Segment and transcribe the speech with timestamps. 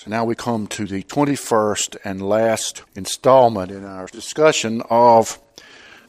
[0.00, 5.40] So now we come to the 21st and last installment in our discussion of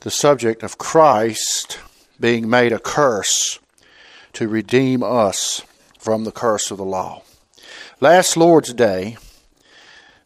[0.02, 1.80] the subject of Christ
[2.20, 3.58] being made a curse
[4.34, 5.64] to redeem us
[5.98, 7.24] from the curse of the law.
[8.00, 9.18] Last Lord's Day,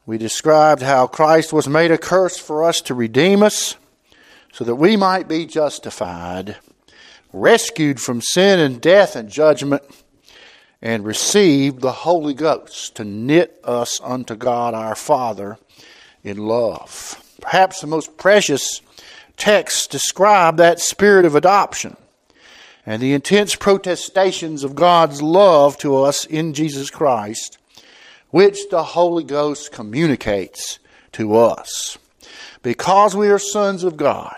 [0.06, 3.78] we described how Christ was made a curse for us to redeem us
[4.52, 6.58] so that we might be justified,
[7.32, 9.84] rescued from sin and death and judgment
[10.84, 15.58] and received the Holy Ghost to knit us unto God our Father
[16.26, 17.24] in love.
[17.40, 18.82] Perhaps the most precious
[19.38, 21.96] texts describe that spirit of adoption
[22.86, 27.58] and the intense protestations of God's love to us in Jesus Christ,
[28.32, 30.80] which the Holy Ghost communicates
[31.14, 31.98] to us.
[32.62, 34.38] Because we are sons of God,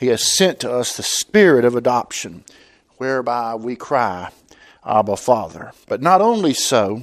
[0.00, 2.44] He has sent to us the spirit of adoption,
[2.96, 4.30] whereby we cry,
[4.84, 5.72] Abba Father.
[5.88, 7.02] But not only so,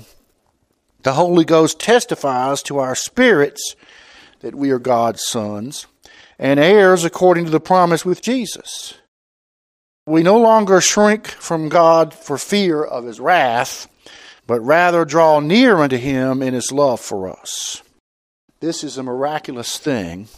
[1.04, 3.76] the Holy Ghost testifies to our spirits
[4.40, 5.88] that we are God's sons
[6.40, 8.96] and heirs according to the promise with Jesus.
[10.06, 13.88] We no longer shrink from God for fear of his wrath,
[14.46, 17.82] but rather draw near unto him in his love for us.
[18.60, 20.30] This is a miraculous thing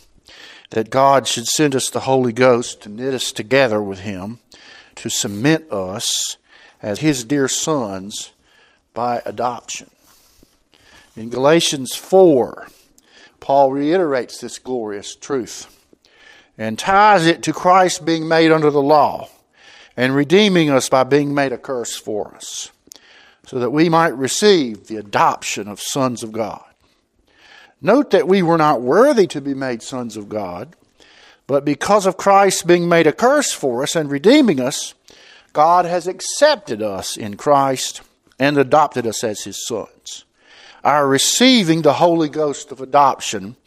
[0.71, 4.39] that God should send us the Holy Ghost to knit us together with him,
[4.95, 6.37] to cement us
[6.81, 8.31] as his dear sons
[8.93, 9.89] by adoption.
[11.15, 12.67] In Galatians 4,
[13.39, 15.75] Paul reiterates this glorious truth
[16.57, 19.29] and ties it to Christ being made under the law
[19.95, 22.71] and redeeming us by being made a curse for us,
[23.45, 26.63] so that we might receive the adoption of sons of God.
[27.81, 30.75] Note that we were not worthy to be made sons of God,
[31.47, 34.93] but because of Christ being made a curse for us and redeeming us,
[35.53, 38.01] God has accepted us in Christ
[38.37, 40.25] and adopted us as his sons.
[40.83, 43.57] Our receiving the Holy Ghost of adoption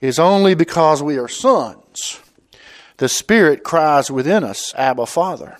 [0.00, 2.20] is only because we are sons.
[2.98, 5.58] The Spirit cries within us, Abba, Father.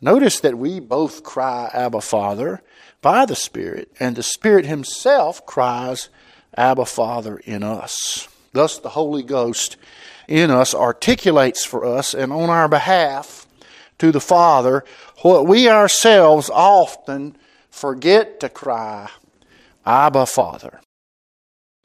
[0.00, 2.62] Notice that we both cry, Abba, Father,
[3.00, 6.08] by the Spirit, and the Spirit Himself cries,
[6.56, 8.26] Abba, Father, in us.
[8.52, 9.76] Thus, the Holy Ghost
[10.26, 13.41] in us articulates for us and on our behalf
[14.02, 14.84] to the Father
[15.18, 17.36] what we ourselves often
[17.70, 19.08] forget to cry,
[19.86, 20.80] Abba, Father.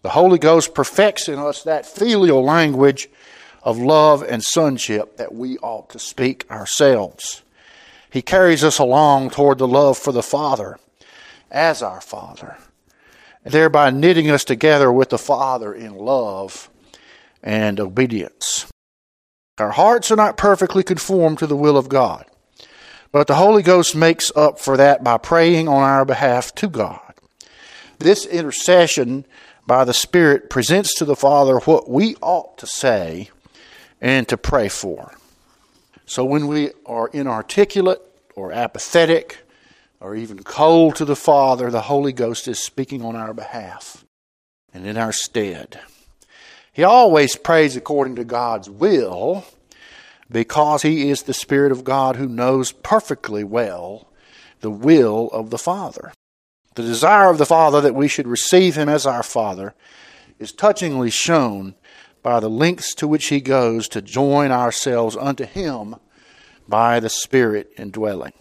[0.01, 3.07] The Holy Ghost perfects in us that filial language
[3.61, 7.43] of love and sonship that we ought to speak ourselves.
[8.09, 10.79] He carries us along toward the love for the Father
[11.51, 12.57] as our Father,
[13.43, 16.67] thereby knitting us together with the Father in love
[17.43, 18.65] and obedience.
[19.59, 22.25] Our hearts are not perfectly conformed to the will of God,
[23.11, 27.01] but the Holy Ghost makes up for that by praying on our behalf to God.
[27.99, 29.25] This intercession
[29.65, 33.31] by the Spirit presents to the Father what we ought to say
[33.99, 35.17] and to pray for.
[36.05, 37.99] So when we are inarticulate
[38.35, 39.39] or apathetic
[39.99, 44.05] or even cold to the Father, the Holy Ghost is speaking on our behalf
[44.73, 45.79] and in our stead.
[46.77, 49.43] He always prays according to God's will
[50.31, 54.07] because he is the Spirit of God who knows perfectly well
[54.59, 56.13] the will of the Father.
[56.75, 59.73] The desire of the Father that we should receive him as our Father
[60.37, 61.73] is touchingly shown
[62.21, 65.95] by the lengths to which he goes to join ourselves unto him
[66.67, 68.33] by the Spirit indwelling.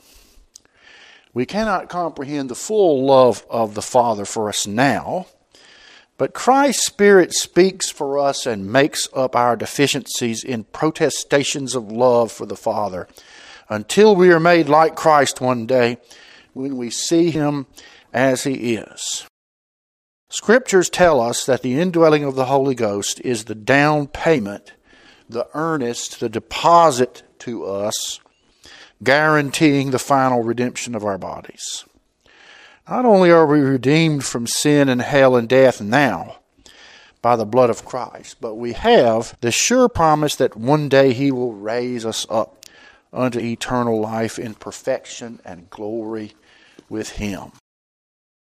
[1.33, 5.25] We cannot comprehend the full love of the Father for us now
[6.19, 12.33] but Christ's Spirit speaks for us and makes up our deficiencies in protestations of love
[12.33, 13.07] for the Father
[13.69, 15.99] until we are made like Christ one day
[16.55, 17.67] when we see Him
[18.13, 19.27] as He is.
[20.29, 24.73] Scriptures tell us that the indwelling of the Holy Ghost is the down payment,
[25.29, 28.21] the earnest, the deposit to us,
[29.03, 31.85] guaranteeing the final redemption of our bodies.
[32.89, 36.37] Not only are we redeemed from sin and hell and death now
[37.21, 41.33] by the blood of Christ, but we have the sure promise that one day He
[41.33, 42.65] will raise us up
[43.13, 46.35] unto eternal life in perfection and glory
[46.89, 47.51] with Him.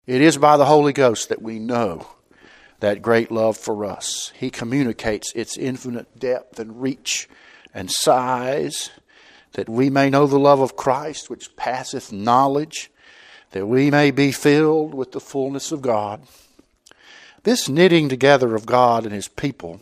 [0.05, 2.07] It is by the Holy Ghost that we know
[2.79, 4.31] that great love for us.
[4.39, 7.27] He communicates its infinite depth and reach
[7.73, 8.91] and size,
[9.53, 12.90] that we may know the love of Christ, which passeth knowledge
[13.51, 16.21] that we may be filled with the fullness of God.
[17.43, 19.81] This knitting together of God and His people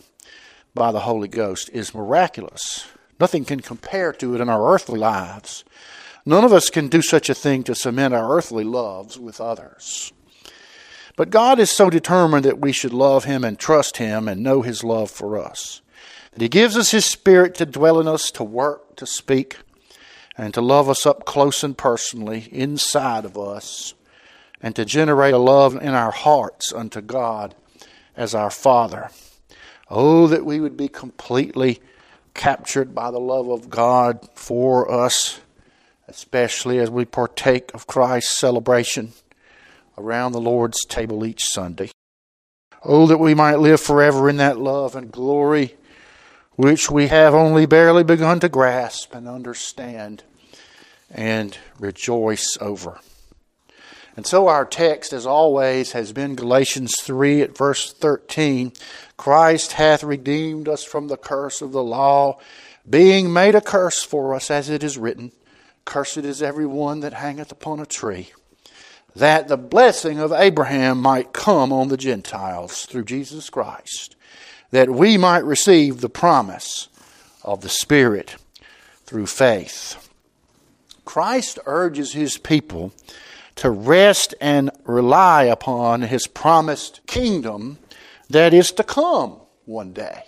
[0.74, 2.86] by the Holy Ghost is miraculous.
[3.18, 5.64] Nothing can compare to it in our earthly lives.
[6.24, 10.12] None of us can do such a thing to cement our earthly loves with others.
[11.16, 14.62] But God is so determined that we should love Him and trust Him and know
[14.62, 15.82] His love for us.
[16.32, 19.58] That He gives us His Spirit to dwell in us, to work, to speak,
[20.40, 23.92] and to love us up close and personally inside of us,
[24.62, 27.54] and to generate a love in our hearts unto God
[28.16, 29.10] as our Father.
[29.90, 31.78] Oh, that we would be completely
[32.32, 35.42] captured by the love of God for us,
[36.08, 39.12] especially as we partake of Christ's celebration
[39.98, 41.90] around the Lord's table each Sunday.
[42.82, 45.76] Oh, that we might live forever in that love and glory
[46.60, 50.22] which we have only barely begun to grasp and understand
[51.10, 53.00] and rejoice over.
[54.16, 58.72] And so our text, as always, has been Galatians 3 at verse 13.
[59.16, 62.38] Christ hath redeemed us from the curse of the law,
[62.88, 65.32] being made a curse for us, as it is written,
[65.84, 68.32] Cursed is every one that hangeth upon a tree,
[69.16, 74.16] that the blessing of Abraham might come on the Gentiles through Jesus Christ,
[74.70, 76.88] that we might receive the promise
[77.42, 78.36] of the Spirit
[79.04, 80.09] through faith.
[81.10, 82.92] Christ urges his people
[83.56, 87.80] to rest and rely upon his promised kingdom
[88.28, 90.22] that is to come one day.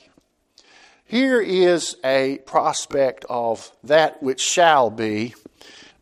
[1.04, 5.36] Here is a prospect of that which shall be,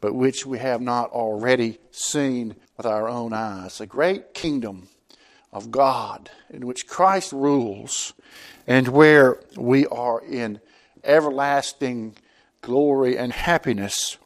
[0.01, 3.83] but which we have not already seen with our own eyes.
[3.83, 4.89] A great kingdom
[5.53, 8.15] of God in which Christ rules
[8.67, 10.59] and where we are in
[11.05, 12.17] everlasting
[12.63, 14.17] glory and happiness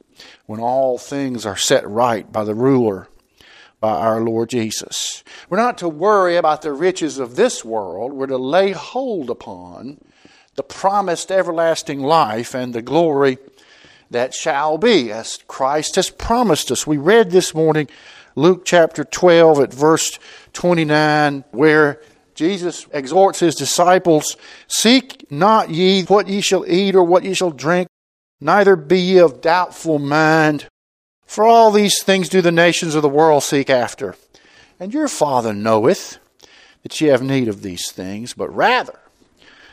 [0.46, 3.08] when all things are set right by the ruler,
[3.81, 5.22] by our Lord Jesus.
[5.49, 9.99] We're not to worry about the riches of this world, we're to lay hold upon
[10.55, 13.38] the promised everlasting life and the glory
[14.11, 16.87] that shall be, as Christ has promised us.
[16.87, 17.88] We read this morning
[18.37, 20.19] Luke chapter 12 at verse
[20.52, 22.00] 29, where
[22.34, 27.50] Jesus exhorts his disciples Seek not ye what ye shall eat or what ye shall
[27.50, 27.88] drink
[28.44, 30.67] Neither be ye of doubtful mind,
[31.25, 34.17] for all these things do the nations of the world seek after.
[34.79, 36.19] And your Father knoweth
[36.82, 39.00] that ye have need of these things, but rather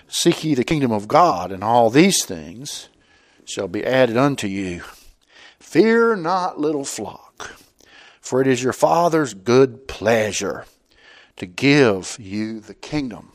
[0.08, 2.88] seek ye the kingdom of God, and all these things
[3.44, 4.84] shall be added unto you.
[5.60, 7.58] Fear not, little flock,
[8.22, 10.64] for it is your Father's good pleasure
[11.36, 13.34] to give you the kingdom.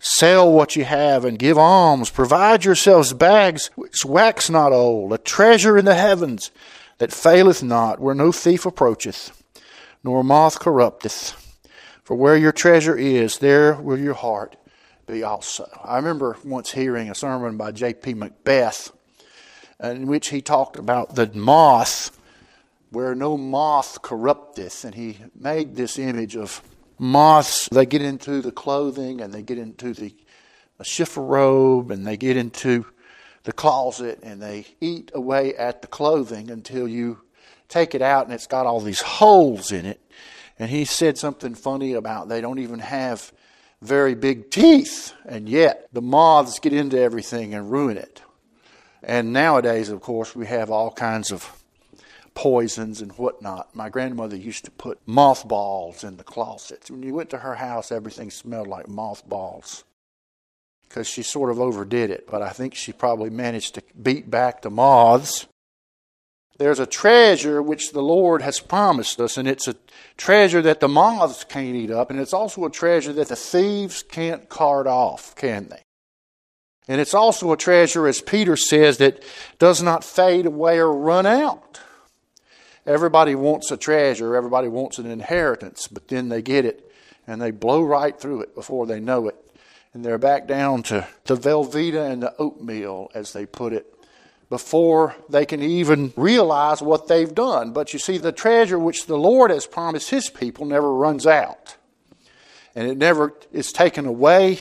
[0.00, 2.10] Sell what you have and give alms.
[2.10, 6.50] Provide yourselves bags which wax not old, a treasure in the heavens
[6.98, 9.42] that faileth not, where no thief approacheth,
[10.04, 11.44] nor moth corrupteth.
[12.04, 14.56] For where your treasure is, there will your heart
[15.06, 15.68] be also.
[15.84, 18.14] I remember once hearing a sermon by J.P.
[18.14, 18.92] Macbeth
[19.82, 22.16] in which he talked about the moth,
[22.90, 26.62] where no moth corrupteth, and he made this image of
[26.98, 30.14] moths, they get into the clothing and they get into the
[30.82, 32.86] chifforobe and they get into
[33.44, 37.18] the closet and they eat away at the clothing until you
[37.68, 40.00] take it out and it's got all these holes in it.
[40.58, 43.32] And he said something funny about they don't even have
[43.80, 48.22] very big teeth, and yet the moths get into everything and ruin it.
[49.02, 51.44] And nowadays, of course, we have all kinds of
[52.34, 53.74] poisons and whatnot.
[53.74, 56.90] My grandmother used to put mothballs in the closets.
[56.90, 59.84] When you went to her house, everything smelled like mothballs
[60.88, 64.62] because she sort of overdid it, but I think she probably managed to beat back
[64.62, 65.46] the moths.
[66.56, 69.76] There's a treasure which the Lord has promised us, and it's a
[70.16, 74.02] treasure that the moths can't eat up, and it's also a treasure that the thieves
[74.02, 75.82] can't cart off, can they?
[76.88, 79.22] And it's also a treasure, as Peter says, that
[79.58, 81.80] does not fade away or run out.
[82.88, 86.90] Everybody wants a treasure, everybody wants an inheritance, but then they get it
[87.26, 89.36] and they blow right through it before they know it.
[89.92, 93.94] And they're back down to the Velveeta and the oatmeal, as they put it,
[94.48, 97.74] before they can even realize what they've done.
[97.74, 101.76] But you see, the treasure which the Lord has promised His people never runs out.
[102.74, 104.60] And it never is taken away,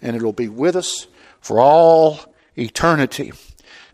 [0.00, 1.08] and it'll be with us
[1.42, 2.20] for all
[2.56, 3.32] eternity.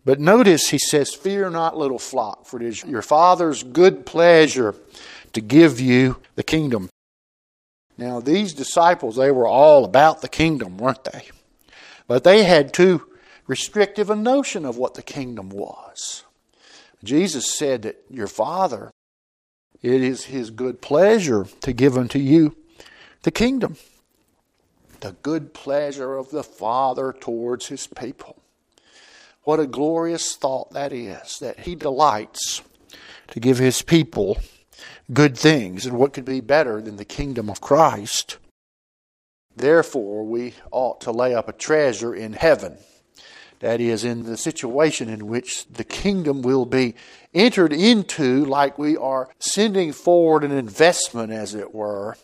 [0.04, 4.74] But notice he says, Fear not, little flock, for it is your Father's good pleasure
[5.32, 6.88] to give you the kingdom.
[7.96, 11.28] Now, these disciples, they were all about the kingdom, weren't they?
[12.08, 13.02] But they had too
[13.46, 16.24] restrictive a notion of what the kingdom was.
[17.04, 18.90] Jesus said that your Father,
[19.82, 22.56] it is his good pleasure to give unto you
[23.22, 23.76] the kingdom.
[25.00, 28.36] The good pleasure of the Father towards his people.
[29.44, 32.62] What a glorious thought that is, that He delights
[33.28, 34.38] to give His people
[35.12, 35.84] good things.
[35.84, 38.38] And what could be better than the kingdom of Christ?
[39.54, 42.78] Therefore, we ought to lay up a treasure in heaven.
[43.60, 46.94] That is, in the situation in which the kingdom will be
[47.32, 52.16] entered into, like we are sending forward an investment, as it were,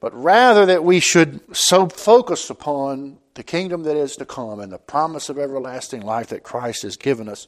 [0.00, 4.72] but rather that we should so focus upon the kingdom that is to come and
[4.72, 7.46] the promise of everlasting life that Christ has given us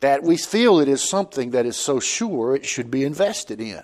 [0.00, 3.82] that we feel it is something that is so sure it should be invested in.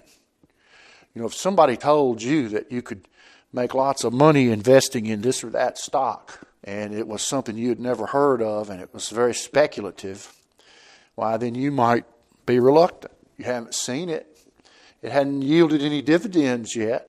[1.14, 3.08] You know, if somebody told you that you could
[3.52, 7.70] make lots of money investing in this or that stock, and it was something you
[7.70, 10.32] had never heard of and it was very speculative,
[11.14, 12.04] why, then you might
[12.46, 13.14] be reluctant.
[13.38, 14.38] You haven't seen it,
[15.02, 17.06] it hadn't yielded any dividends yet.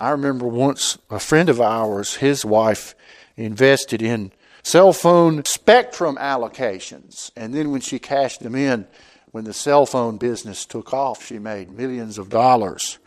[0.00, 2.94] I remember once a friend of ours, his wife
[3.36, 7.32] invested in cell phone spectrum allocations.
[7.36, 8.86] And then when she cashed them in,
[9.32, 12.98] when the cell phone business took off, she made millions of dollars.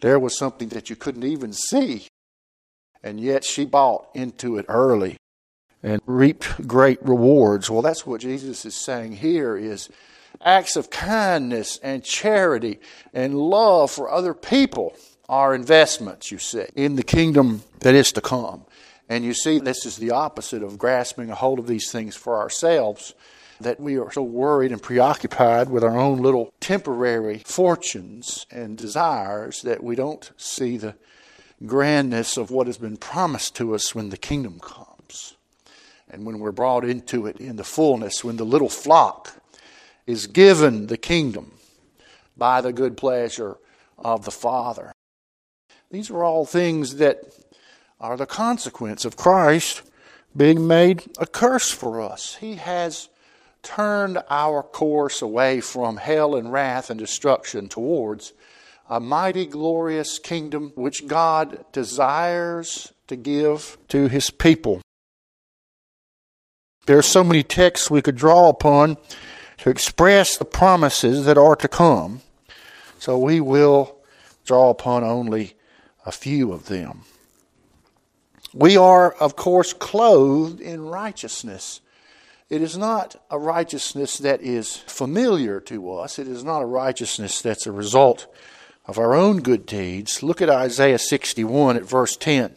[0.00, 2.06] There was something that you couldn't even see.
[3.02, 5.16] And yet she bought into it early
[5.82, 7.70] and reaped great rewards.
[7.70, 9.88] Well, that's what Jesus is saying here is
[10.44, 12.80] acts of kindness and charity
[13.12, 14.94] and love for other people
[15.28, 18.64] are investments, you see, in the kingdom that is to come.
[19.08, 22.38] And you see, this is the opposite of grasping a hold of these things for
[22.38, 23.14] ourselves,
[23.60, 29.62] that we are so worried and preoccupied with our own little temporary fortunes and desires
[29.62, 30.94] that we don't see the
[31.66, 35.36] grandness of what has been promised to us when the kingdom comes.
[36.08, 39.42] And when we're brought into it in the fullness, when the little flock
[40.06, 41.52] is given the kingdom
[42.36, 43.58] by the good pleasure
[43.98, 44.92] of the Father.
[45.90, 47.22] These are all things that
[47.98, 49.82] are the consequence of Christ
[50.36, 52.34] being made a curse for us.
[52.36, 53.08] He has
[53.62, 58.34] turned our course away from hell and wrath and destruction towards
[58.90, 64.82] a mighty, glorious kingdom which God desires to give to His people.
[66.84, 68.98] There are so many texts we could draw upon
[69.58, 72.20] to express the promises that are to come,
[72.98, 73.96] so we will
[74.44, 75.54] draw upon only
[76.08, 77.02] a few of them.
[78.54, 81.82] We are, of course, clothed in righteousness.
[82.48, 86.18] It is not a righteousness that is familiar to us.
[86.18, 88.26] It is not a righteousness that's a result
[88.86, 90.22] of our own good deeds.
[90.22, 92.56] Look at Isaiah 61 at verse 10.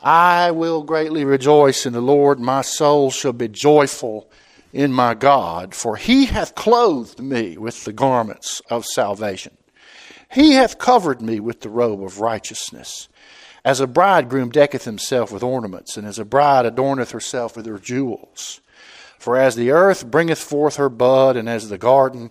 [0.00, 2.40] I will greatly rejoice in the Lord.
[2.40, 4.28] My soul shall be joyful
[4.72, 9.56] in my God, for he hath clothed me with the garments of salvation.
[10.30, 13.08] He hath covered me with the robe of righteousness
[13.66, 17.80] as a bridegroom decketh himself with ornaments, and as a bride adorneth herself with her
[17.80, 18.60] jewels.
[19.18, 22.30] For as the earth bringeth forth her bud, and as the garden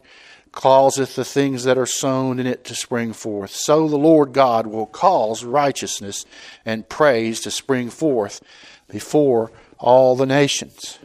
[0.54, 4.66] causeth the things that are sown in it to spring forth, so the Lord God
[4.66, 6.26] will cause righteousness
[6.66, 8.42] and praise to spring forth
[8.88, 11.00] before all the nations.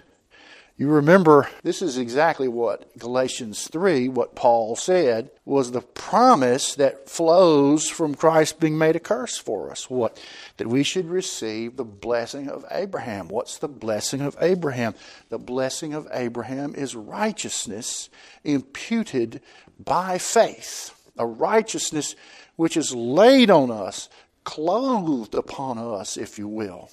[0.81, 7.07] You remember, this is exactly what Galatians 3, what Paul said, was the promise that
[7.07, 9.91] flows from Christ being made a curse for us.
[9.91, 10.19] What?
[10.57, 13.29] That we should receive the blessing of Abraham.
[13.29, 14.95] What's the blessing of Abraham?
[15.29, 18.09] The blessing of Abraham is righteousness
[18.43, 19.43] imputed
[19.79, 20.99] by faith.
[21.19, 22.17] A righteousness
[22.57, 24.09] which is laid on us,
[24.45, 26.89] clothed upon us, if you will,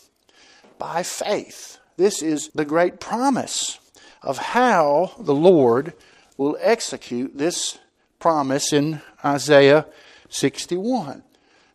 [0.77, 1.79] by faith.
[1.97, 3.79] This is the great promise
[4.21, 5.93] of how the Lord
[6.37, 7.79] will execute this
[8.19, 9.87] promise in Isaiah
[10.29, 11.23] 61.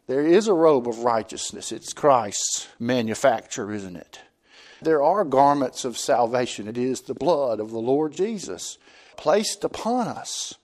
[0.06, 1.72] There is a robe of righteousness.
[1.72, 4.20] It's Christ's manufacture, isn't it?
[4.80, 6.68] There are garments of salvation.
[6.68, 8.78] It is the blood of the Lord Jesus
[9.16, 10.54] placed upon us.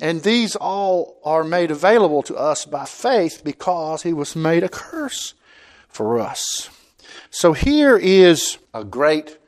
[0.00, 4.68] And these all are made available to us by faith because he was made a
[4.68, 5.34] curse
[5.88, 6.70] for us.
[7.34, 9.38] So here is a great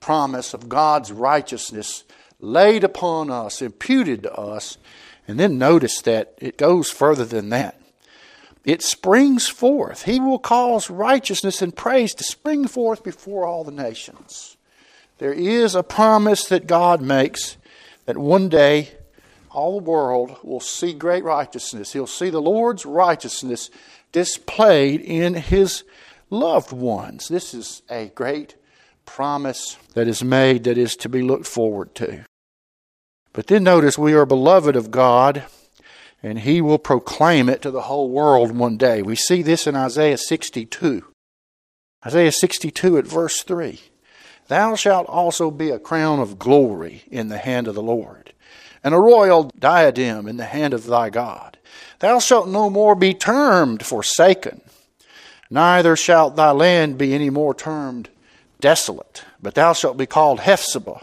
[0.00, 2.04] promise of God's righteousness
[2.40, 4.78] laid upon us, imputed to us.
[5.28, 7.78] And then notice that it goes further than that.
[8.64, 10.04] It springs forth.
[10.04, 14.56] He will cause righteousness and praise to spring forth before all the nations.
[15.18, 17.58] There is a promise that God makes
[18.06, 18.92] that one day
[19.50, 21.92] all the world will see great righteousness.
[21.92, 23.68] He'll see the Lord's righteousness
[24.12, 25.84] displayed in his
[26.34, 27.28] loved ones.
[27.28, 28.56] This is a great
[29.06, 32.24] promise that is made that is to be looked forward to.
[33.32, 35.44] But then notice we are beloved of God,
[36.22, 39.02] and He will proclaim it to the whole world one day.
[39.02, 41.04] We see this in Isaiah 62.
[42.06, 43.80] Isaiah 62 at verse 3.
[44.48, 48.32] Thou shalt also be a crown of glory in the hand of the Lord,
[48.82, 51.58] and a royal diadem in the hand of thy God.
[52.00, 54.60] Thou shalt no more be termed forsaken,
[55.50, 58.08] neither shalt thy land be any more termed
[58.60, 61.02] desolate, but thou shalt be called Hephzibah,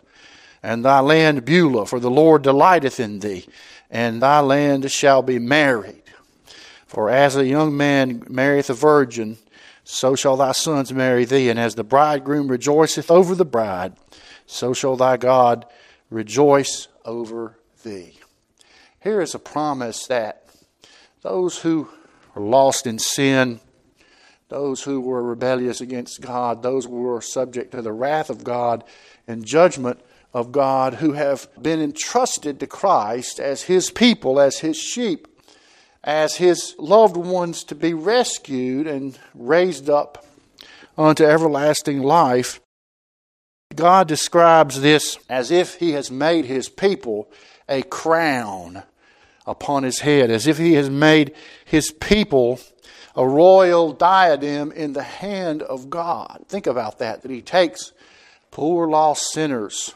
[0.63, 3.45] and thy land Beulah, for the Lord delighteth in thee,
[3.89, 6.01] and thy land shall be married.
[6.87, 9.37] For as a young man marrieth a virgin,
[9.83, 13.93] so shall thy sons marry thee, and as the bridegroom rejoiceth over the bride,
[14.45, 15.65] so shall thy God
[16.09, 18.19] rejoice over thee.
[19.01, 20.45] Here is a promise that
[21.21, 21.89] those who
[22.35, 23.59] are lost in sin,
[24.51, 28.83] those who were rebellious against God, those who were subject to the wrath of God
[29.27, 29.99] and judgment
[30.33, 35.27] of God, who have been entrusted to Christ as His people, as His sheep,
[36.03, 40.23] as His loved ones to be rescued and raised up
[40.97, 42.59] unto everlasting life.
[43.73, 47.31] God describes this as if He has made His people
[47.69, 48.83] a crown
[49.45, 51.33] upon his head, as if he has made
[51.65, 52.59] his people
[53.15, 56.45] a royal diadem in the hand of God.
[56.47, 57.91] Think about that, that he takes
[58.51, 59.93] poor lost sinners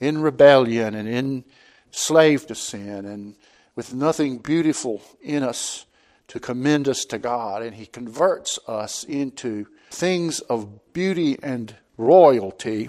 [0.00, 1.44] in rebellion and
[1.92, 3.34] enslaved to sin and
[3.76, 5.86] with nothing beautiful in us
[6.28, 12.88] to commend us to God, and he converts us into things of beauty and royalty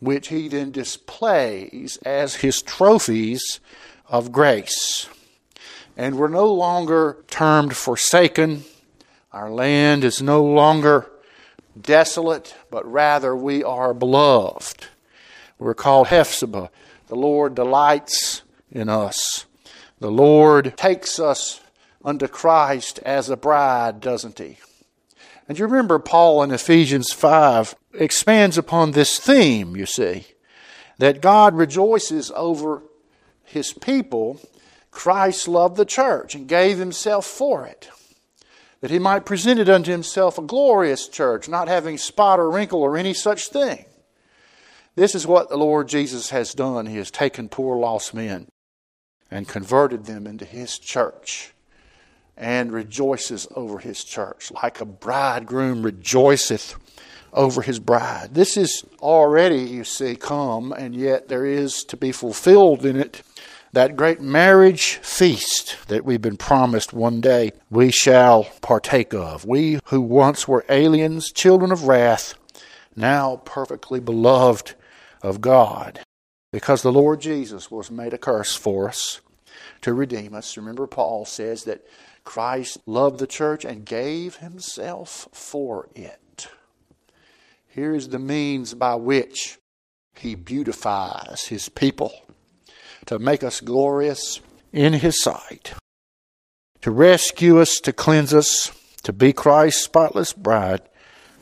[0.00, 3.60] which he then displays as his trophies
[4.08, 5.08] of grace.
[5.98, 8.62] And we're no longer termed forsaken.
[9.32, 11.10] Our land is no longer
[11.78, 14.86] desolate, but rather we are beloved.
[15.58, 16.70] We're called Hephzibah.
[17.08, 19.46] The Lord delights in us.
[19.98, 21.60] The Lord takes us
[22.04, 24.58] unto Christ as a bride, doesn't he?
[25.48, 30.26] And you remember Paul in Ephesians 5 expands upon this theme, you see,
[30.98, 32.82] that God rejoices over
[33.42, 34.40] his people.
[34.90, 37.88] Christ loved the church and gave himself for it,
[38.80, 42.82] that he might present it unto himself a glorious church, not having spot or wrinkle
[42.82, 43.84] or any such thing.
[44.94, 46.86] This is what the Lord Jesus has done.
[46.86, 48.48] He has taken poor lost men
[49.30, 51.52] and converted them into his church
[52.36, 56.76] and rejoices over his church, like a bridegroom rejoiceth
[57.32, 58.34] over his bride.
[58.34, 63.22] This is already, you see, come, and yet there is to be fulfilled in it
[63.72, 69.44] that great marriage feast that we've been promised one day we shall partake of.
[69.44, 72.34] We who once were aliens, children of wrath,
[72.96, 74.74] now perfectly beloved
[75.22, 76.00] of God.
[76.52, 79.20] Because the Lord Jesus was made a curse for us
[79.82, 80.56] to redeem us.
[80.56, 81.86] Remember, Paul says that
[82.24, 86.48] Christ loved the church and gave himself for it.
[87.66, 89.58] Here is the means by which
[90.14, 92.12] he beautifies his people
[93.08, 94.38] to make us glorious
[94.70, 95.72] in his sight,
[96.82, 98.70] to rescue us, to cleanse us,
[99.02, 100.82] to be Christ's spotless bride.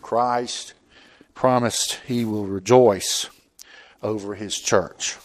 [0.00, 0.74] Christ
[1.35, 3.29] promised he will rejoice
[4.00, 5.16] over his church.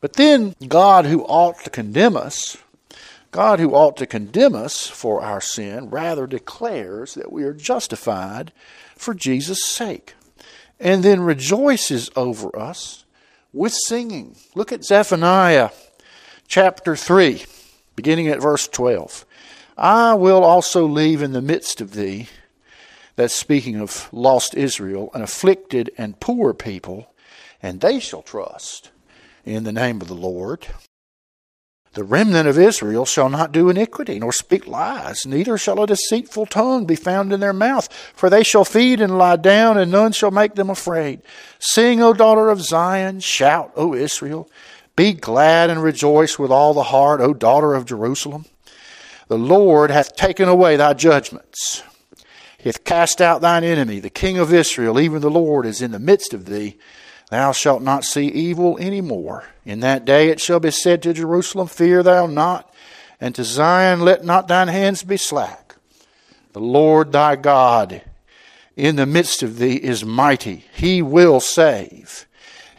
[0.00, 2.56] But then God, who ought to condemn us,
[3.30, 8.52] God, who ought to condemn us for our sin, rather declares that we are justified
[8.96, 10.14] for Jesus' sake,
[10.80, 13.03] and then rejoices over us
[13.54, 14.36] with singing.
[14.54, 15.70] Look at Zephaniah
[16.48, 17.44] chapter 3,
[17.96, 19.24] beginning at verse 12.
[19.78, 22.28] I will also leave in the midst of thee,
[23.16, 27.14] that's speaking of lost Israel, an afflicted and poor people,
[27.62, 28.90] and they shall trust
[29.44, 30.66] in the name of the Lord.
[31.94, 36.46] The remnant of Israel shall not do iniquity, nor speak lies, neither shall a deceitful
[36.46, 37.92] tongue be found in their mouth.
[38.16, 41.22] For they shall feed and lie down, and none shall make them afraid.
[41.60, 44.50] Sing, O daughter of Zion, shout, O Israel.
[44.96, 48.46] Be glad and rejoice with all the heart, O daughter of Jerusalem.
[49.28, 51.84] The Lord hath taken away thy judgments.
[52.58, 55.92] He hath cast out thine enemy, the king of Israel, even the Lord is in
[55.92, 56.76] the midst of thee.
[57.34, 59.42] Thou shalt not see evil any more.
[59.64, 62.72] In that day it shall be said to Jerusalem, Fear thou not,
[63.20, 65.74] and to Zion, Let not thine hands be slack.
[66.52, 68.02] The Lord thy God
[68.76, 70.64] in the midst of thee is mighty.
[70.76, 72.28] He will save.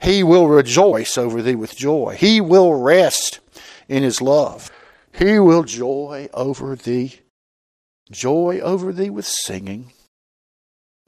[0.02, 2.15] He will rejoice over thee with joy.
[2.18, 3.41] He will rest
[3.89, 4.72] in his love.
[5.12, 7.20] He will joy over thee,
[8.10, 9.91] joy over thee with singing.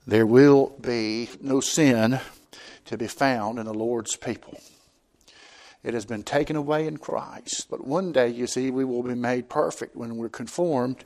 [0.06, 2.20] There will be no sin
[2.88, 4.60] to be found in the Lord's people.
[5.84, 7.68] It has been taken away in Christ.
[7.70, 11.06] But one day, you see, we will be made perfect when we're conformed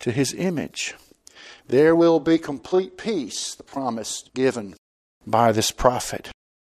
[0.00, 0.94] to his image.
[1.66, 4.74] There will be complete peace, the promise given
[5.26, 6.30] by this prophet.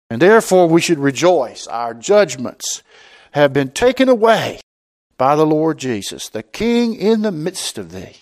[0.10, 1.68] And therefore we should rejoice.
[1.68, 2.84] Our judgments
[3.32, 4.60] have been taken away
[5.18, 8.18] by the Lord Jesus, the King in the midst of thee.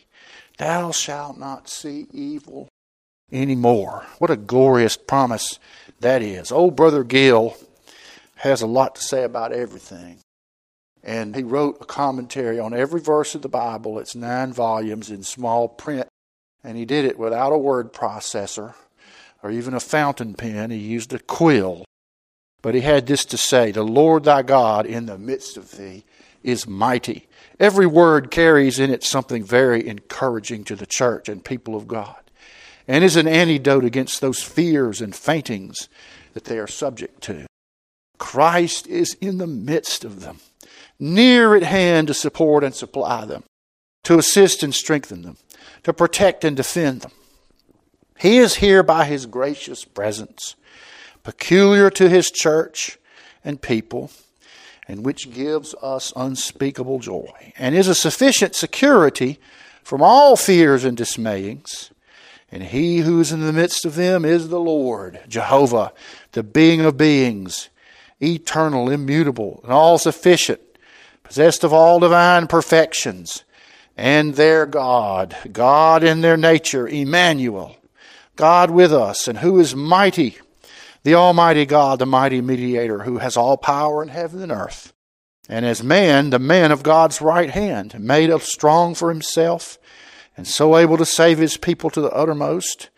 [0.57, 2.69] Thou shalt not see evil
[3.31, 4.05] any more.
[4.19, 5.59] What a glorious promise
[5.99, 6.51] that is.
[6.51, 7.57] Old Brother Gill
[8.37, 10.19] has a lot to say about everything.
[11.03, 13.99] And he wrote a commentary on every verse of the Bible.
[13.99, 16.07] It's nine volumes in small print.
[16.63, 18.73] And he did it without a word processor
[19.43, 20.71] or even a fountain pen.
[20.71, 21.85] He used a quill.
[22.63, 26.03] But he had this to say The Lord thy God in the midst of thee
[26.41, 27.27] is mighty.
[27.59, 32.17] Every word carries in it something very encouraging to the church and people of God,
[32.87, 35.89] and is an antidote against those fears and faintings
[36.33, 37.45] that they are subject to.
[38.17, 40.39] Christ is in the midst of them,
[40.99, 43.43] near at hand to support and supply them,
[44.03, 45.37] to assist and strengthen them,
[45.83, 47.11] to protect and defend them.
[48.19, 50.55] He is here by his gracious presence,
[51.23, 52.97] peculiar to his church
[53.43, 54.11] and people,
[54.87, 59.39] and which gives us unspeakable joy, and is a sufficient security
[59.83, 61.91] from all fears and dismayings.
[62.51, 65.93] And he who is in the midst of them is the Lord, Jehovah,
[66.33, 67.69] the being of beings,
[68.21, 70.61] eternal, immutable, and all sufficient,
[71.23, 73.43] possessed of all divine perfections,
[73.97, 77.75] and their God, God in their nature, Emmanuel,
[78.35, 80.37] God with us, and who is mighty,
[81.03, 84.93] the Almighty God, the mighty mediator, who has all power in heaven and earth.
[85.47, 89.77] And as man, the man of God's right hand, made up strong for himself,
[90.37, 92.89] and so able to save his people to the uttermost,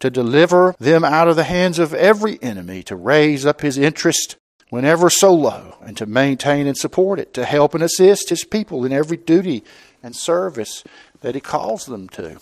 [0.00, 4.36] to deliver them out of the hands of every enemy, to raise up his interest
[4.70, 8.84] whenever so low, and to maintain and support it, to help and assist his people
[8.84, 9.62] in every duty
[10.02, 10.84] and service
[11.20, 12.38] that he calls them to.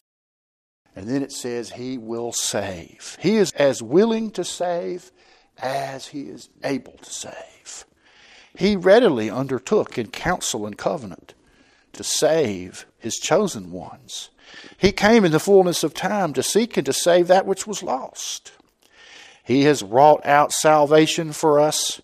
[0.99, 3.17] And then it says, He will save.
[3.21, 5.13] He is as willing to save
[5.57, 7.85] as He is able to save.
[8.57, 11.35] He readily undertook in counsel and covenant
[11.93, 14.31] to save His chosen ones.
[14.77, 17.83] He came in the fullness of time to seek and to save that which was
[17.83, 18.53] lost.
[19.45, 22.01] He has wrought out salvation for us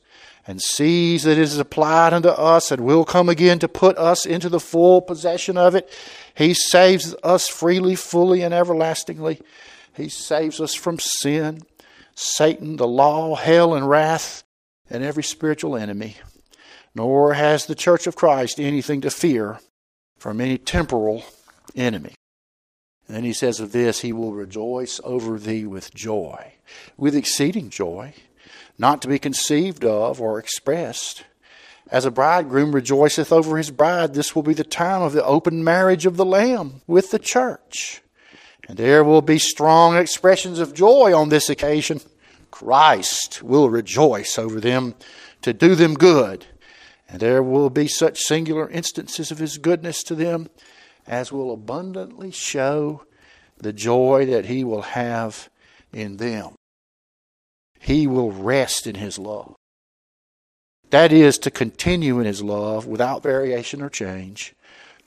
[0.46, 4.26] and sees that it is applied unto us and will come again to put us
[4.26, 5.88] into the full possession of it.
[6.34, 9.40] He saves us freely, fully, and everlastingly.
[9.94, 11.62] He saves us from sin,
[12.14, 14.42] Satan, the law, hell, and wrath,
[14.90, 16.16] and every spiritual enemy.
[16.94, 19.60] Nor has the church of Christ anything to fear
[20.18, 21.24] from any temporal
[21.74, 22.14] enemy.
[23.06, 26.54] And then he says of this, He will rejoice over thee with joy,
[26.96, 28.14] with exceeding joy
[28.78, 31.24] not to be conceived of or expressed.
[31.90, 35.62] As a bridegroom rejoiceth over his bride, this will be the time of the open
[35.62, 38.02] marriage of the Lamb with the church.
[38.68, 42.00] And there will be strong expressions of joy on this occasion.
[42.50, 44.94] Christ will rejoice over them
[45.42, 46.46] to do them good.
[47.08, 50.48] And there will be such singular instances of his goodness to them
[51.06, 53.04] as will abundantly show
[53.58, 55.48] the joy that he will have
[55.92, 56.54] in them
[57.84, 59.54] he will rest in his love.
[60.88, 64.54] That is to continue in his love without variation or change.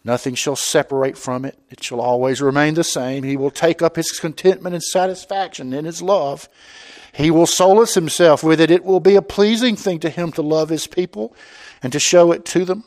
[0.03, 1.57] Nothing shall separate from it.
[1.69, 3.23] It shall always remain the same.
[3.23, 6.47] He will take up his contentment and satisfaction in his love.
[7.13, 8.71] He will solace himself with it.
[8.71, 11.35] It will be a pleasing thing to him to love his people
[11.81, 12.83] and to show it to them.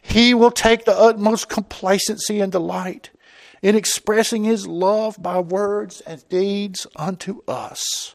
[0.00, 3.10] He will take the utmost complacency and delight
[3.60, 8.14] in expressing his love by words and deeds unto us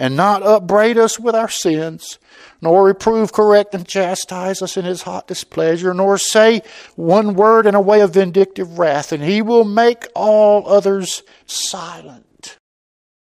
[0.00, 2.18] and not upbraid us with our sins,
[2.62, 6.62] nor reprove, correct, and chastise us in his hot displeasure, nor say
[6.96, 12.56] one word in a way of vindictive wrath, and he will make all others silent.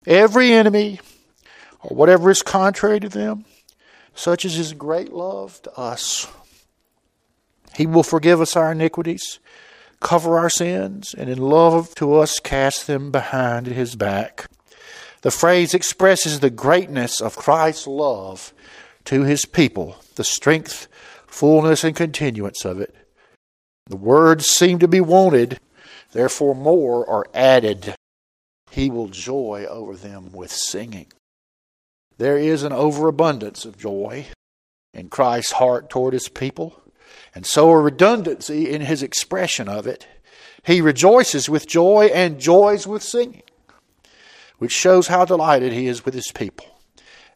[0.06, 0.98] Every enemy,
[1.80, 3.44] or whatever is contrary to them,
[4.14, 6.26] such is his great love to us.
[7.76, 9.40] He will forgive us our iniquities,
[10.00, 14.48] cover our sins, and in love to us cast them behind his back.
[15.22, 18.52] The phrase expresses the greatness of Christ's love
[19.04, 20.88] to his people, the strength,
[21.26, 22.94] fullness, and continuance of it.
[23.86, 25.60] The words seem to be wanted,
[26.12, 27.94] therefore, more are added.
[28.70, 31.06] He will joy over them with singing.
[32.18, 34.26] There is an overabundance of joy
[34.92, 36.82] in Christ's heart toward his people,
[37.32, 40.06] and so a redundancy in his expression of it.
[40.64, 43.42] He rejoices with joy and joys with singing
[44.62, 46.78] which shows how delighted he is with his people,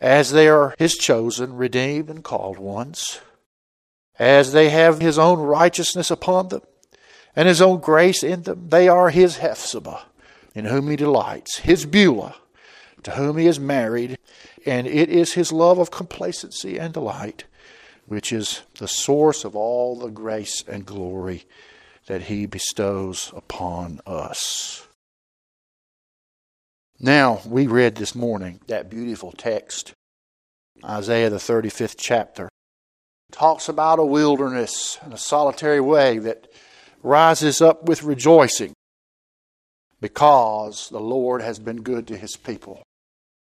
[0.00, 3.18] as they are his chosen, redeemed, and called ones,
[4.16, 6.62] as they have his own righteousness upon them,
[7.34, 8.68] and his own grace in them.
[8.68, 10.04] They are his Hephzibah,
[10.54, 12.36] in whom he delights, his Beulah,
[13.02, 14.18] to whom he is married,
[14.64, 17.42] and it is his love of complacency and delight
[18.06, 21.44] which is the source of all the grace and glory
[22.06, 24.85] that he bestows upon us.
[26.98, 29.92] Now, we read this morning that beautiful text,
[30.82, 32.48] Isaiah the 35th chapter.
[33.32, 36.48] Talks about a wilderness and a solitary way that
[37.02, 38.72] rises up with rejoicing
[40.00, 42.82] because the Lord has been good to his people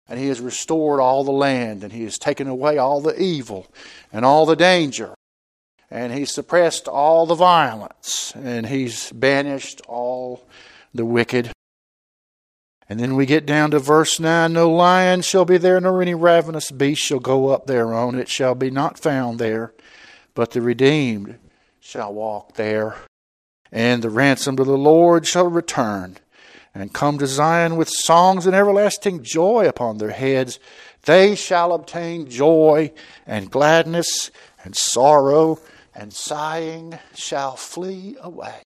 [0.07, 3.67] and he has restored all the land, and he has taken away all the evil
[4.13, 5.15] and all the danger,
[5.89, 10.47] and he's suppressed all the violence, and he's banished all
[10.93, 11.51] the wicked.
[12.87, 16.13] And then we get down to verse 9 No lion shall be there, nor any
[16.13, 18.15] ravenous beast shall go up thereon.
[18.15, 19.73] It shall be not found there,
[20.33, 21.39] but the redeemed
[21.79, 22.95] shall walk there.
[23.71, 26.17] And the ransomed of the Lord shall return
[26.75, 30.59] and come to Zion with songs and everlasting joy upon their heads.
[31.03, 32.91] They shall obtain joy
[33.25, 34.29] and gladness,
[34.63, 35.59] and sorrow
[35.95, 38.61] and sighing shall flee away.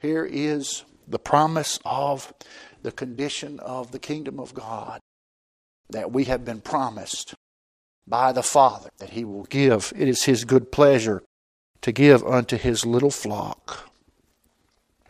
[0.00, 2.32] Here is the promise of
[2.82, 5.00] the condition of the kingdom of God
[5.90, 7.34] that we have been promised
[8.06, 9.92] by the Father that He will give.
[9.96, 11.22] It is His good pleasure
[11.82, 13.90] to give unto His little flock.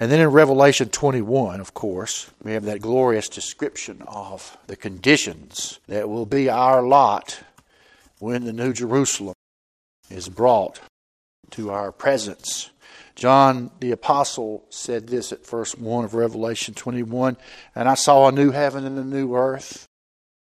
[0.02, 5.78] And then in Revelation 21, of course, we have that glorious description of the conditions
[5.86, 7.38] that will be our lot
[8.18, 9.34] when the New Jerusalem
[10.10, 10.80] is brought
[11.50, 12.71] to our presence.
[13.22, 17.36] John the Apostle said this at verse 1 of Revelation 21
[17.72, 19.86] And I saw a new heaven and a new earth.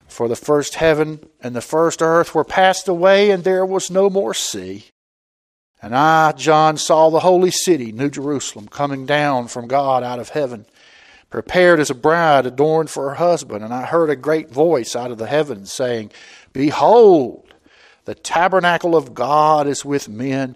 [0.07, 4.09] For the first heaven and the first earth were passed away, and there was no
[4.09, 4.85] more sea.
[5.81, 10.29] And I, John, saw the holy city, New Jerusalem, coming down from God out of
[10.29, 10.65] heaven,
[11.29, 13.61] prepared as a bride adorned for her husband.
[13.61, 16.11] And I heard a great voice out of the heavens saying,
[16.53, 17.53] Behold,
[18.05, 20.55] the tabernacle of God is with men,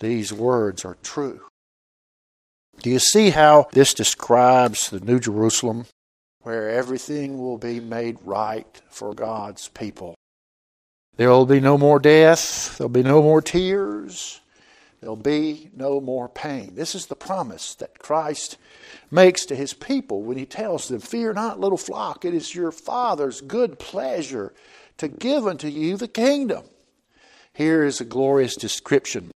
[0.00, 1.42] these words are true.
[2.82, 5.84] Do you see how this describes the New Jerusalem,
[6.42, 10.14] where everything will be made right for God's people?
[11.16, 12.78] There will be no more death.
[12.78, 14.40] There'll be no more tears.
[15.00, 16.74] There'll be no more pain.
[16.74, 18.56] This is the promise that Christ
[19.10, 22.72] makes to his people when he tells them, Fear not, little flock, it is your
[22.72, 24.54] Father's good pleasure
[24.96, 26.64] to give unto you the kingdom.
[27.52, 29.30] Here is a glorious description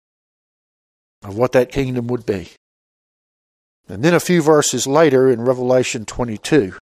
[1.23, 2.49] of what that kingdom would be.
[3.89, 6.75] And then a few verses later in Revelation 22,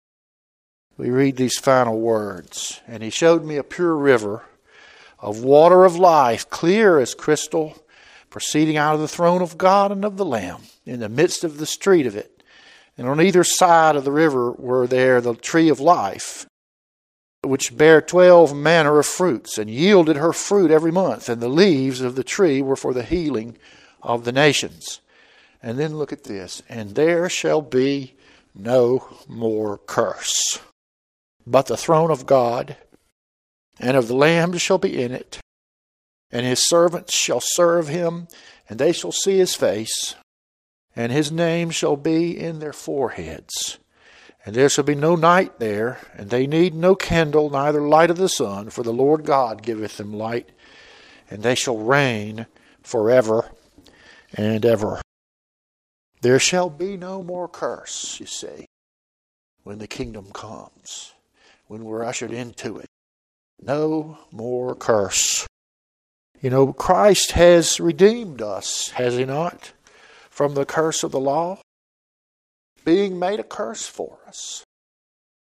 [0.98, 4.44] we read these final words And he showed me a pure river
[5.18, 7.78] of water of life, clear as crystal,
[8.30, 11.58] proceeding out of the throne of God and of the Lamb, in the midst of
[11.58, 12.44] the street of it.
[12.98, 16.46] And on either side of the river were there the tree of life,
[17.42, 22.02] which bare twelve manner of fruits, and yielded her fruit every month, and the leaves
[22.02, 23.58] of the tree were for the healing
[24.02, 25.02] of the nations.
[25.62, 28.16] And then look at this, and there shall be
[28.56, 30.60] no more curse,
[31.46, 32.78] but the throne of God
[33.80, 35.40] and of the Lamb shall be in it,
[36.32, 38.28] and his servants shall serve him,
[38.68, 40.16] and they shall see his face,
[40.96, 43.80] and his name shall be in their foreheads.
[44.46, 48.18] And there shall be no night there, and they need no candle, neither light of
[48.18, 50.50] the sun, for the Lord God giveth them light,
[51.30, 52.48] and they shall reign
[52.82, 53.52] forever
[54.36, 55.02] and ever.
[56.22, 58.66] There shall be no more curse, you see,
[59.64, 61.14] when the kingdom comes,
[61.68, 62.88] when we're ushered into it.
[63.62, 65.48] No more curse.
[66.42, 69.74] You know, Christ has redeemed us, has He not,
[70.30, 71.60] from the curse of the law,
[72.86, 74.64] being made a curse for us.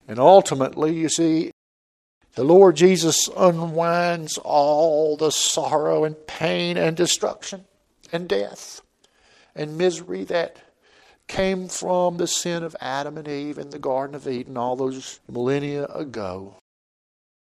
[0.06, 1.50] And ultimately, you see,
[2.34, 7.64] the Lord Jesus unwinds all the sorrow and pain and destruction
[8.12, 8.80] and death
[9.54, 10.58] and misery that
[11.26, 15.20] came from the sin of Adam and Eve in the Garden of Eden all those
[15.28, 16.54] millennia ago.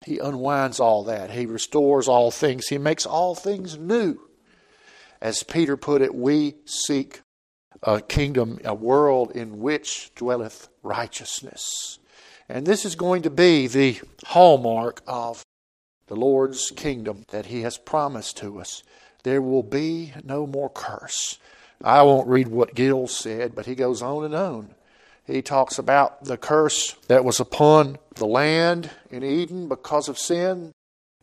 [0.04, 1.30] He unwinds all that.
[1.30, 2.68] He restores all things.
[2.68, 4.18] He makes all things new.
[5.20, 7.20] As Peter put it, we seek
[7.82, 11.98] a kingdom, a world in which dwelleth righteousness.
[12.48, 15.44] And this is going to be the hallmark of
[16.06, 18.82] the Lord's kingdom that He has promised to us.
[19.22, 21.38] There will be no more curse.
[21.82, 24.74] I won't read what Gill said, but he goes on and on.
[25.26, 30.72] He talks about the curse that was upon the land in Eden because of sin.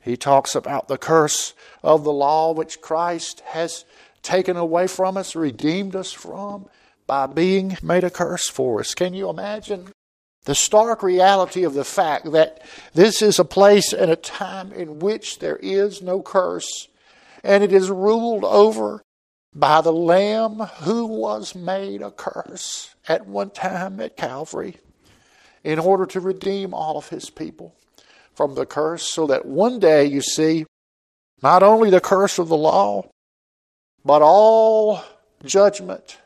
[0.01, 3.85] He talks about the curse of the law which Christ has
[4.21, 6.67] taken away from us, redeemed us from
[7.05, 8.93] by being made a curse for us.
[8.93, 9.91] Can you imagine
[10.45, 12.61] the stark reality of the fact that
[12.93, 16.87] this is a place and a time in which there is no curse,
[17.47, 19.01] and it is ruled over
[19.55, 24.75] by the Lamb who was made a curse at one time at Calvary
[25.63, 27.73] in order to redeem all of his people
[28.35, 30.65] from the curse, so that one day, you see,
[31.41, 33.09] not only the curse of the law,
[34.03, 35.01] but all
[35.45, 36.17] judgment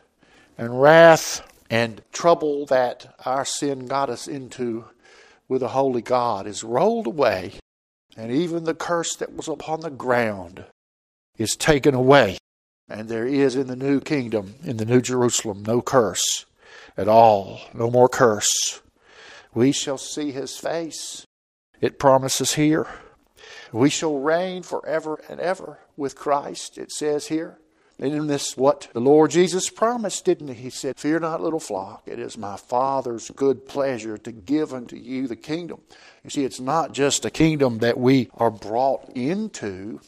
[0.57, 4.85] and wrath and trouble that our sin got us into
[5.47, 7.53] with a holy God is rolled away,
[8.17, 10.65] and even the curse that was upon the ground
[11.37, 12.37] is taken away.
[12.89, 16.45] And there is in the new kingdom, in the new Jerusalem, no curse
[16.97, 18.81] at all, no more curse.
[19.53, 21.25] We shall see his face.
[21.79, 22.87] It promises here.
[23.71, 27.57] We shall reign forever and ever with Christ, it says here.
[28.01, 30.55] And in this, what the Lord Jesus promised, didn't he?
[30.55, 32.01] He said, Fear not, little flock.
[32.07, 35.81] It is my Father's good pleasure to give unto you the kingdom.
[36.23, 40.01] You see, it's not just a kingdom that we are brought into,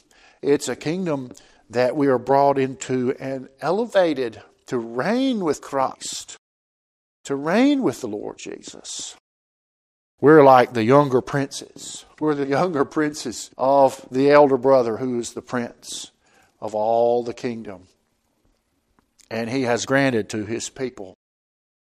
[0.43, 1.32] it's a kingdom
[1.69, 6.38] that we are brought into and elevated to reign with Christ,
[7.23, 9.15] to reign with the Lord Jesus.
[10.21, 12.06] We're like the younger princes.
[12.19, 16.12] We're the younger princes of the elder brother who is the prince
[16.62, 17.88] of all the kingdom.
[19.29, 21.15] And he has granted to his people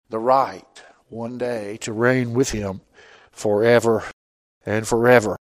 [0.10, 2.82] the right one day to reign with him
[3.32, 4.04] forever
[4.66, 5.36] and forever.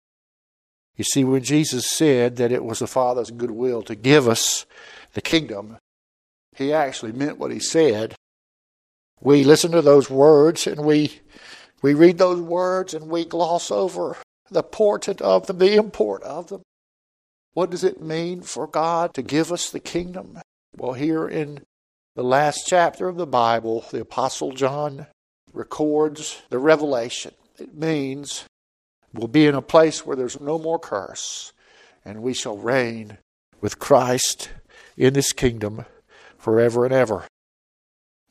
[1.01, 4.67] You see, when Jesus said that it was the Father's good will to give us
[5.13, 5.79] the kingdom,
[6.55, 8.13] he actually meant what he said.
[9.19, 11.21] We listen to those words and we
[11.81, 14.15] we read those words and we gloss over
[14.51, 16.61] the portent of them, the import of them.
[17.53, 20.39] What does it mean for God to give us the kingdom?
[20.77, 21.63] Well, here in
[22.15, 25.07] the last chapter of the Bible, the Apostle John
[25.51, 27.33] records the revelation.
[27.57, 28.45] It means
[29.13, 31.53] we'll be in a place where there's no more curse,
[32.03, 33.17] and we shall reign
[33.59, 34.49] with Christ
[34.97, 35.85] in this kingdom
[36.37, 37.25] forever and ever.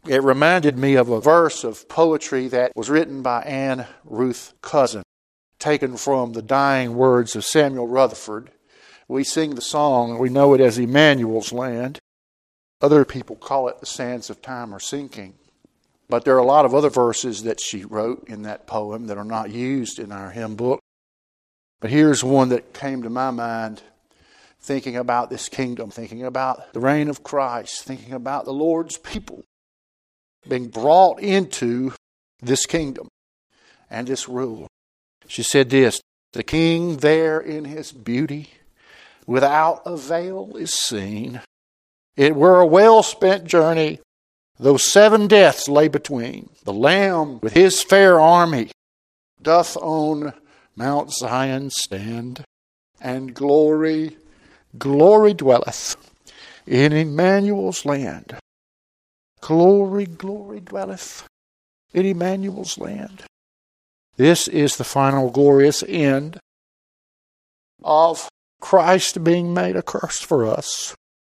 [0.06, 5.02] It reminded me of a verse of poetry that was written by Anne Ross Cousin,
[5.58, 8.50] taken from the dying words of Samuel Rutherford
[9.10, 11.98] we sing the song, we know it as Emmanuel's Land.
[12.80, 15.34] Other people call it the sands of time are sinking.
[16.10, 19.16] But there are a lot of other verses that she wrote in that poem that
[19.16, 20.80] are not used in our hymn book.
[21.80, 23.82] But here's one that came to my mind
[24.60, 29.44] thinking about this kingdom, thinking about the reign of Christ, thinking about the Lord's people
[30.46, 31.92] being brought into
[32.42, 33.08] this kingdom
[33.88, 34.66] and this rule.
[35.26, 36.00] She said this
[36.32, 38.50] The king there in his beauty
[39.26, 41.40] without a veil is seen.
[42.16, 44.00] It were a well spent journey,
[44.60, 46.50] though seven deaths lay between.
[46.64, 48.70] The Lamb with his fair army
[49.42, 50.34] doth on
[50.76, 52.44] Mount Zion stand,
[53.00, 54.18] and glory,
[54.78, 55.96] glory dwelleth
[56.66, 58.36] in Emmanuel's land.
[59.40, 61.26] Glory, glory dwelleth
[61.94, 63.22] in Emmanuel's land.
[64.16, 66.38] This is the final glorious end
[67.82, 68.28] of
[68.60, 70.94] Christ being made a curse for us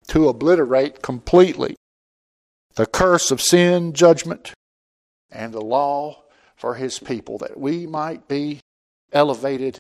[0.09, 1.77] to obliterate completely
[2.75, 4.53] the curse of sin, judgment,
[5.31, 6.23] and the law
[6.57, 8.61] for his people, that we might be
[9.13, 9.79] elevated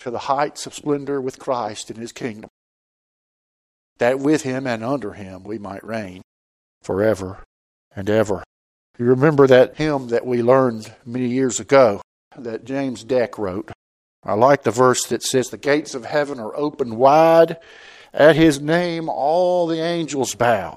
[0.00, 2.50] to the heights of splendor with Christ in his kingdom,
[3.98, 6.22] that with him and under him we might reign
[6.82, 7.44] forever
[7.94, 8.42] and ever.
[8.98, 12.02] You remember that hymn that we learned many years ago
[12.36, 13.70] that James Deck wrote?
[14.22, 17.56] I like the verse that says, The gates of heaven are open wide.
[18.12, 20.76] At his name all the angels bow.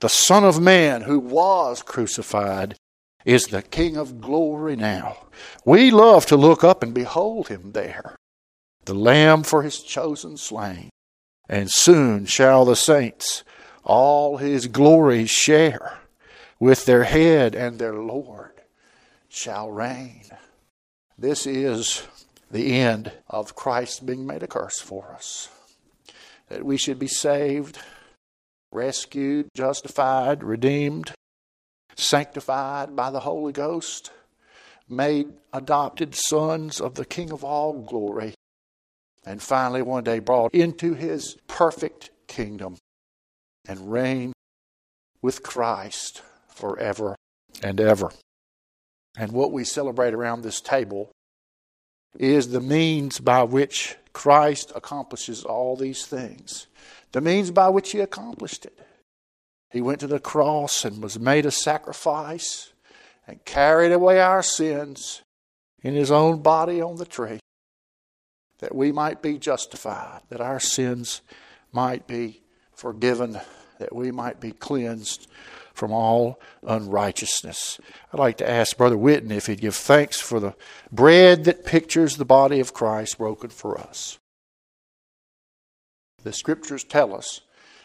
[0.00, 2.76] The Son of Man who was crucified
[3.24, 5.26] is the King of glory now.
[5.64, 8.14] We love to look up and behold him there,
[8.84, 10.90] the Lamb for his chosen slain.
[11.48, 13.42] And soon shall the saints
[13.82, 15.98] all his glory share
[16.60, 18.52] with their head and their Lord
[19.28, 20.22] shall reign.
[21.18, 22.06] This is
[22.50, 25.48] the end of Christ being made a curse for us.
[26.48, 27.78] That we should be saved,
[28.72, 31.12] rescued, justified, redeemed,
[31.96, 34.10] sanctified by the Holy Ghost,
[34.88, 38.34] made adopted sons of the King of all glory,
[39.24, 42.76] and finally one day brought into his perfect kingdom
[43.68, 44.32] and reign
[45.20, 47.16] with Christ forever
[47.62, 48.10] and ever.
[49.16, 51.10] And what we celebrate around this table
[52.18, 56.66] is the means by which Christ accomplishes all these things,
[57.12, 58.78] the means by which he accomplished it.
[59.70, 62.72] He went to the cross and was made a sacrifice
[63.26, 65.22] and carried away our sins
[65.82, 67.40] in his own body on the tree
[68.58, 71.22] that we might be justified, that our sins
[71.72, 72.42] might be
[72.72, 73.38] forgiven,
[73.78, 75.28] that we might be cleansed
[75.74, 77.78] from all unrighteousness.
[78.12, 80.54] I'd like to ask Brother Witten if he'd give thanks for the
[80.90, 84.18] bread that pictures the body of Christ broken for us.
[86.22, 87.42] The scriptures tell us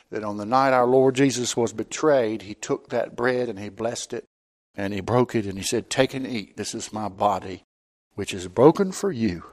[0.09, 3.69] that on the night our Lord Jesus was betrayed, he took that bread and he
[3.69, 4.25] blessed it
[4.75, 6.57] and he broke it and he said, Take and eat.
[6.57, 7.63] This is my body,
[8.15, 9.43] which is broken for you.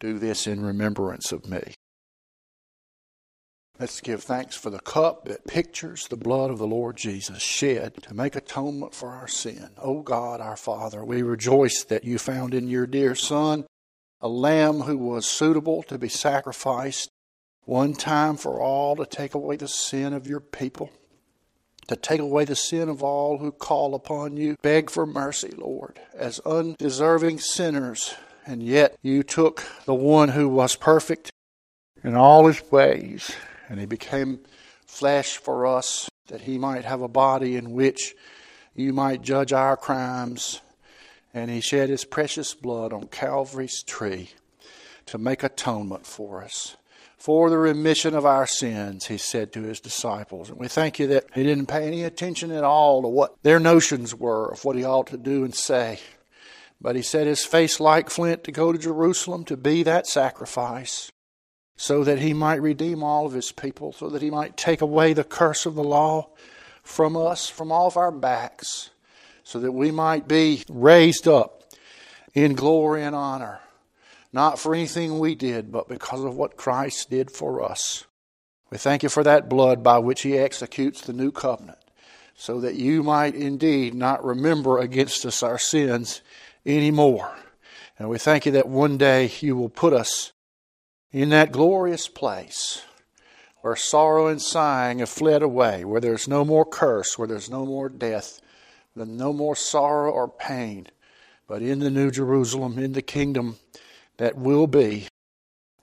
[0.00, 1.74] Do this in remembrance of me.
[3.78, 8.02] Let's give thanks for the cup that pictures the blood of the Lord Jesus shed
[8.04, 9.70] to make atonement for our sin.
[9.78, 13.66] O oh God, our Father, we rejoice that you found in your dear Son
[14.20, 17.10] a lamb who was suitable to be sacrificed
[17.64, 20.90] one time for all to take away the sin of your people,
[21.88, 24.56] to take away the sin of all who call upon you.
[24.62, 28.14] Beg for mercy, Lord, as undeserving sinners.
[28.46, 31.30] And yet you took the one who was perfect
[32.02, 33.34] in all his ways,
[33.68, 34.40] and he became
[34.86, 38.14] flesh for us, that he might have a body in which
[38.74, 40.60] you might judge our crimes.
[41.32, 44.30] And he shed his precious blood on Calvary's tree
[45.06, 46.76] to make atonement for us
[47.24, 50.50] for the remission of our sins, he said to his disciples.
[50.50, 53.58] And we thank you that he didn't pay any attention at all to what their
[53.58, 56.00] notions were of what he ought to do and say.
[56.82, 61.10] But he set his face like flint to go to Jerusalem to be that sacrifice,
[61.76, 65.14] so that he might redeem all of his people, so that he might take away
[65.14, 66.28] the curse of the law
[66.82, 68.90] from us, from off our backs,
[69.42, 71.62] so that we might be raised up
[72.34, 73.60] in glory and honor
[74.34, 78.04] not for anything we did, but because of what Christ did for us.
[78.68, 81.78] We thank you for that blood by which he executes the new covenant,
[82.34, 86.20] so that you might indeed not remember against us our sins
[86.66, 87.36] anymore.
[87.96, 90.32] And we thank you that one day you will put us
[91.12, 92.82] in that glorious place
[93.60, 97.64] where sorrow and sighing have fled away, where there's no more curse, where there's no
[97.64, 98.40] more death,
[98.96, 100.88] no more sorrow or pain,
[101.46, 103.58] but in the New Jerusalem, in the kingdom
[104.16, 105.08] that will be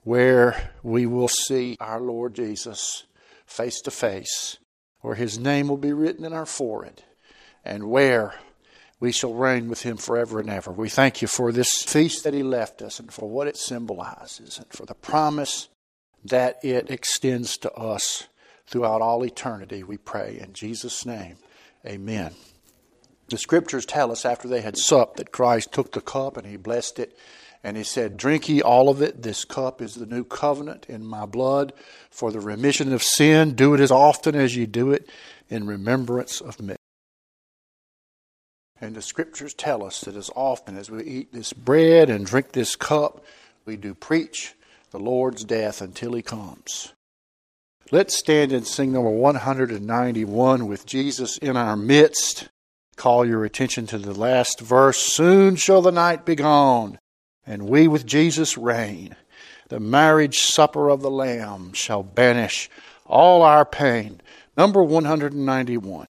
[0.04, 3.04] where we will see our Lord Jesus
[3.46, 4.58] face to face,
[5.00, 7.02] where his name will be written in our forehead,
[7.64, 8.34] and where
[8.98, 10.70] we shall reign with him forever and ever.
[10.70, 14.58] We thank you for this feast that he left us and for what it symbolizes
[14.58, 15.68] and for the promise
[16.24, 18.28] that it extends to us
[18.66, 20.38] throughout all eternity, we pray.
[20.40, 21.36] In Jesus' name,
[21.84, 22.32] amen.
[23.28, 26.56] The scriptures tell us after they had supped that Christ took the cup and he
[26.56, 27.16] blessed it
[27.64, 29.22] and he said, Drink ye all of it.
[29.22, 31.72] This cup is the new covenant in my blood
[32.10, 33.54] for the remission of sin.
[33.54, 35.08] Do it as often as ye do it
[35.48, 36.74] in remembrance of me.
[38.80, 42.50] And the scriptures tell us that as often as we eat this bread and drink
[42.50, 43.24] this cup,
[43.64, 44.54] we do preach
[44.90, 46.92] the Lord's death until he comes.
[47.92, 52.48] Let's stand and sing number 191 with Jesus in our midst.
[52.96, 54.98] Call your attention to the last verse.
[54.98, 56.98] Soon shall the night be gone
[57.46, 59.16] and we with Jesus reign.
[59.68, 62.68] The marriage supper of the Lamb shall banish
[63.06, 64.20] all our pain.
[64.56, 65.92] Number 191.